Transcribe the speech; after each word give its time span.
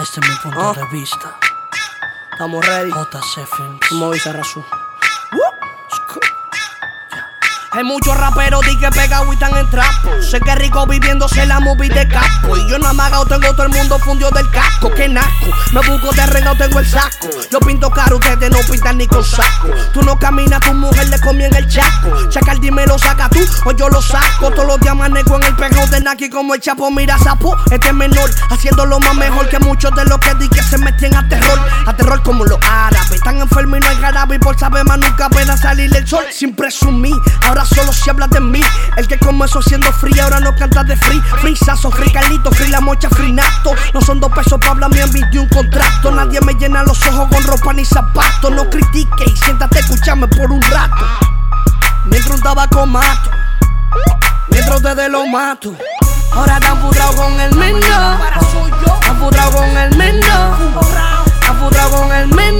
Este 0.00 0.20
es 0.20 0.28
mi 0.28 0.36
punto 0.36 0.60
Ah. 0.60 0.72
de 0.74 0.84
vista. 0.86 1.34
Estamos 2.32 2.64
ready. 2.66 2.90
JC 2.90 3.46
Films. 3.56 3.80
Razú. 4.32 4.64
Hay 7.70 7.84
muchos 7.84 8.16
raperos 8.16 8.64
di 8.66 8.78
que 8.78 8.90
pegado 8.90 9.30
y 9.30 9.34
están 9.34 9.54
en 9.56 9.68
trapo. 9.68 10.08
Sé 10.22 10.40
que 10.40 10.54
rico 10.54 10.86
viviéndose 10.86 11.44
la 11.44 11.60
movie 11.60 11.90
de 11.90 12.08
capo. 12.08 12.56
Y 12.56 12.70
yo 12.70 12.78
más 12.78 13.12
hago, 13.12 13.26
tengo 13.26 13.52
todo 13.52 13.64
el 13.64 13.68
mundo 13.68 13.98
fundido 13.98 14.30
del 14.30 14.48
casco. 14.50 14.90
Que 14.94 15.06
naco, 15.06 15.46
me 15.72 15.80
busco 15.86 16.12
de 16.12 16.26
rengao, 16.26 16.56
tengo 16.56 16.78
el 16.80 16.86
saco. 16.86 17.28
Yo 17.50 17.60
pinto 17.60 17.90
caro, 17.90 18.16
ustedes 18.16 18.50
no 18.50 18.58
pintan 18.70 18.96
ni 18.96 19.06
con 19.06 19.22
saco. 19.22 19.68
Tú 19.92 20.02
no 20.02 20.18
caminas, 20.18 20.60
tu 20.62 20.72
mujer 20.72 21.08
le 21.08 21.20
comí 21.20 21.44
en 21.44 21.54
el 21.54 21.68
chaco. 21.68 22.28
Chacal, 22.30 22.58
dime, 22.58 22.86
lo 22.86 22.98
saca 22.98 23.28
tú 23.28 23.40
o 23.66 23.72
yo 23.72 23.88
lo 23.90 24.00
saco. 24.00 24.50
Todos 24.50 24.66
los 24.66 24.80
días 24.80 24.96
manejo 24.96 25.36
en 25.36 25.44
el 25.44 25.56
pegado 25.56 25.86
de 25.88 26.00
Nike 26.00 26.30
como 26.30 26.54
el 26.54 26.60
chapo. 26.60 26.90
Mira, 26.90 27.18
sapo, 27.18 27.54
este 27.70 27.88
es 27.88 27.94
menor, 27.94 28.30
haciendo 28.50 28.86
lo 28.86 28.98
más 28.98 29.14
mejor 29.14 29.46
que 29.50 29.58
muchos 29.58 29.94
de 29.94 30.06
los 30.06 30.18
que 30.20 30.34
di 30.36 30.48
que 30.48 30.62
se 30.62 30.78
meten 30.78 31.14
a 31.14 31.28
terror. 31.28 31.60
A 31.86 31.94
terror 31.94 32.22
como 32.22 32.46
saber 34.68 34.84
más 34.84 34.98
nunca 34.98 35.28
verá 35.28 35.56
salir 35.56 35.94
el 35.96 36.06
sol. 36.06 36.24
Sin 36.30 36.54
presumir, 36.54 37.14
ahora 37.46 37.64
solo 37.64 37.92
se 37.92 38.10
habla 38.10 38.26
de 38.26 38.40
mí. 38.40 38.60
El 38.96 39.08
que 39.08 39.18
comenzó 39.18 39.62
siendo 39.62 39.90
frío, 39.92 40.22
ahora 40.22 40.40
no 40.40 40.54
canta 40.54 40.84
de 40.84 40.96
free. 40.96 41.20
Frisazo, 41.40 41.90
free 41.90 42.12
Carlito, 42.12 42.50
free 42.50 42.68
la 42.68 42.80
mocha, 42.80 43.08
free 43.10 43.32
nato. 43.32 43.74
No 43.94 44.00
son 44.00 44.20
dos 44.20 44.30
pesos 44.32 44.58
para 44.58 44.72
hablar, 44.72 44.90
mi 44.90 45.00
envidia 45.00 45.40
un 45.40 45.48
contrato. 45.48 46.10
Nadie 46.10 46.40
me 46.42 46.54
llena 46.54 46.82
los 46.82 47.00
ojos 47.06 47.28
con 47.30 47.42
ropa 47.44 47.72
ni 47.72 47.84
zapatos. 47.84 48.50
No 48.50 48.68
critique 48.68 49.24
y 49.26 49.36
siéntate, 49.36 49.80
escúchame 49.80 50.28
por 50.28 50.52
un 50.52 50.62
rato. 50.62 51.04
Mientras 52.04 52.36
un 52.36 52.42
tabaco 52.42 52.86
mato, 52.86 53.30
mientras 54.50 54.76
ustedes 54.76 55.10
lo 55.10 55.26
mato. 55.26 55.74
Ahora 56.32 56.58
están 56.58 56.78
pudrados 56.80 57.16
con 57.16 57.40
el 57.40 57.54
mendo. 57.54 57.86
Están 57.86 59.18
pudrados 59.18 59.54
con 59.54 59.76
el. 59.76 60.00
Están 60.00 61.58
pudrados 61.58 62.00
con 62.00 62.12
el 62.12 62.28
mendo. 62.28 62.57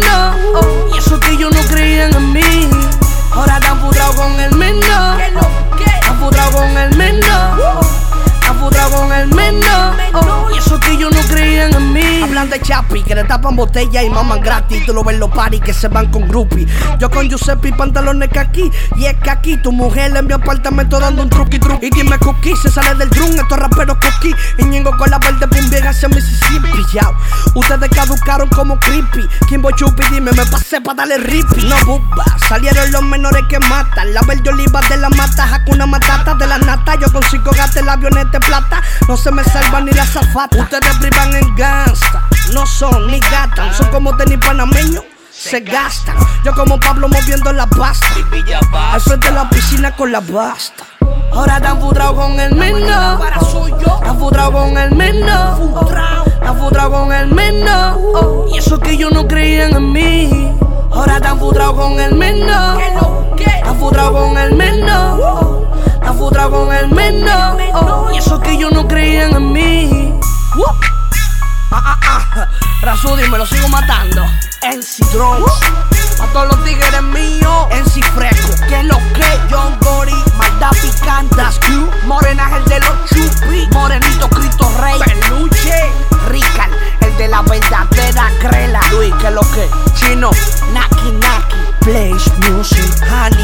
De 12.38 12.60
chapi, 12.60 13.02
que 13.02 13.16
le 13.16 13.24
tapan 13.24 13.56
botella 13.56 14.00
y 14.00 14.08
maman 14.08 14.40
gratis. 14.40 14.86
Tú 14.86 14.94
lo 14.94 15.02
ves 15.02 15.18
los 15.18 15.28
paris 15.28 15.60
que 15.60 15.74
se 15.74 15.88
van 15.88 16.06
con 16.10 16.28
groupie. 16.28 16.68
Yo 17.00 17.10
con 17.10 17.28
Giuseppe 17.28 17.68
y 17.68 17.72
pantalones 17.72 18.30
aquí. 18.38 18.70
Y 18.96 19.06
es 19.06 19.16
que 19.16 19.28
aquí 19.28 19.56
tu 19.56 19.72
mujer 19.72 20.16
en 20.16 20.24
mi 20.24 20.32
apartamento 20.32 21.00
dando 21.00 21.22
un 21.24 21.30
truqui 21.30 21.58
truqui. 21.58 21.86
Y 21.86 21.90
dime 21.90 22.16
cookie, 22.18 22.54
se 22.56 22.70
sale 22.70 22.94
del 22.94 23.10
drum, 23.10 23.32
estos 23.32 23.58
raperos 23.58 23.96
coquí. 23.96 24.32
Y 24.56 24.64
ñengo 24.64 24.96
con 24.96 25.10
la 25.10 25.18
pum 25.18 25.36
bien 25.68 25.86
hacia 25.86 26.08
Mississippi. 26.08 26.68
Ya, 26.92 27.10
ustedes 27.54 27.90
caducaron 27.90 28.48
como 28.50 28.78
creepy. 28.78 29.28
Kimbo 29.48 29.72
Chupi, 29.72 30.04
dime, 30.10 30.30
me 30.30 30.46
pasé 30.46 30.80
pa' 30.80 30.94
darle 30.94 31.18
rippy. 31.18 31.64
No 31.64 31.76
bubba, 31.84 32.24
salieron 32.48 32.90
los 32.92 33.02
menores 33.02 33.42
que 33.48 33.58
matan. 33.58 34.14
La 34.14 34.22
verde 34.22 34.48
oliva 34.48 34.80
de 34.82 34.96
la 34.96 35.10
mata, 35.10 35.44
Hakuna 35.52 35.86
Matata 35.86 36.34
de 36.34 36.46
la 36.46 36.58
nata. 36.58 36.94
Yo 37.00 37.12
con 37.12 37.22
cinco 37.24 37.50
gatos 37.50 37.76
el 37.76 37.88
avioneta 37.88 38.38
de 38.38 38.40
plata. 38.40 38.80
No 39.08 39.16
se 39.16 39.32
me 39.32 39.42
salva 39.42 39.80
ni 39.80 39.90
la 39.90 40.06
zafata. 40.06 40.56
Ustedes 40.56 40.96
privan 40.98 41.34
en 41.34 41.54
gangsta. 41.56 42.28
No 43.66 43.74
son 43.74 43.88
como 43.88 44.16
tenis 44.16 44.38
panameños. 44.38 45.04
Se 45.30 45.60
gastan. 45.60 46.16
Yo 46.44 46.54
como 46.54 46.78
Pablo 46.78 47.08
moviendo 47.08 47.52
la 47.52 47.66
pasta. 47.66 48.06
Al 48.92 49.00
frente 49.00 49.28
de 49.28 49.34
la 49.34 49.50
piscina 49.50 49.94
con 49.96 50.12
la 50.12 50.20
basta. 50.20 50.84
Ahora 51.32 51.56
están 51.56 51.78
pudrados 51.78 52.14
con 52.14 52.38
el 52.40 52.54
mendo. 52.54 52.88
Están 52.88 54.18
pudrados 54.18 54.54
con 54.54 54.78
el. 54.78 54.92
Están 54.92 56.58
pudrados 56.58 56.92
con 56.92 57.12
el 57.12 57.34
mendo. 57.34 57.70
Oh, 58.14 58.46
y 58.52 58.58
eso 58.58 58.78
que 58.78 58.96
yo 58.96 59.10
no 59.10 59.26
creían 59.28 59.76
en 59.76 59.92
mí. 59.92 60.58
Ahora 60.92 61.16
están 61.16 61.38
pudrados 61.38 61.74
con 61.74 62.00
el 62.00 62.14
mendo. 62.14 62.78
Están 63.36 63.78
pudrados 63.78 64.12
con 64.12 64.38
el 64.38 64.54
mendo. 64.54 65.68
Están 65.94 66.16
pudrados 66.16 66.52
con 66.52 66.74
el 66.74 66.88
mendo. 66.88 67.32
Oh, 67.74 68.10
y 68.12 68.18
eso 68.18 68.40
que 68.40 68.56
yo 68.56 68.70
no 68.70 68.88
creían 68.88 69.34
en 69.36 69.52
mí. 69.52 70.14
Ah, 71.80 71.96
ah, 72.02 72.28
ah. 72.34 72.48
Razudi, 72.82 73.28
me 73.28 73.38
lo 73.38 73.46
sigo 73.46 73.68
matando. 73.68 74.24
NC 74.62 75.06
Drones. 75.12 75.52
A 76.20 76.26
todos 76.32 76.48
los 76.48 76.64
tigres 76.64 77.02
míos. 77.02 77.68
NC 77.70 78.04
Fresco. 78.14 78.48
Que 78.68 78.82
lo 78.82 78.98
que 79.14 79.40
John 79.48 79.78
Gory. 79.80 80.24
Maldad 80.36 80.72
picante. 80.82 81.36
Q. 81.66 81.88
Morena 82.06 82.50
el 82.56 82.64
de 82.64 82.80
los 82.80 83.04
chupi. 83.06 83.68
Morenito 83.72 84.28
Cristo 84.28 84.72
Rey. 84.80 84.98
Peluche. 84.98 85.92
Rican. 86.28 86.70
El 87.00 87.16
de 87.16 87.28
la 87.28 87.42
verdadera 87.42 88.28
crela. 88.40 88.80
Luis, 88.90 89.14
que 89.14 89.30
lo 89.30 89.42
que. 89.42 89.70
Chino. 89.94 90.30
Naki 90.72 91.12
Naki. 91.12 91.56
Place 91.80 92.30
Music. 92.50 92.92
Honey. 93.08 93.37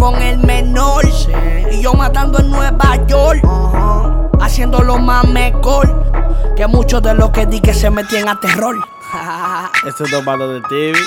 Con 0.00 0.20
el 0.22 0.38
menor. 0.38 1.04
Y 1.70 1.82
yo 1.82 1.92
matando 1.92 2.40
en 2.40 2.50
Nueva 2.50 3.06
York. 3.06 3.42
Haciendo 4.40 4.80
lo 4.80 4.98
más 4.98 5.28
mejor. 5.28 6.54
Que 6.56 6.66
muchos 6.66 7.02
de 7.02 7.14
los 7.14 7.30
que 7.30 7.46
di 7.46 7.60
que 7.60 7.74
se 7.74 7.90
metían 7.90 8.28
a 8.28 8.40
terror. 8.40 8.74
Esto 9.86 10.04
es 10.04 10.10
tomado 10.10 10.52
de 10.54 10.60
TV. 10.62 10.98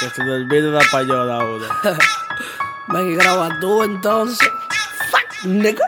Que 0.00 0.10
se 0.10 0.24
me 0.24 0.32
olvide 0.32 0.70
la 0.70 0.82
payola 0.90 1.36
ahora. 1.36 1.66
Ven 2.88 3.12
y 3.12 3.14
graba 3.14 3.48
tú 3.60 3.82
entonces. 3.82 4.48
Fuck, 5.10 5.46
nigga. 5.46 5.84